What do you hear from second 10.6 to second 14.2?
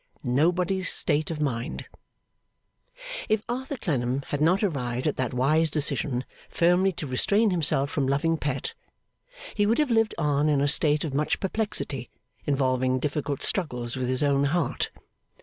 state of much perplexity, involving difficult struggles with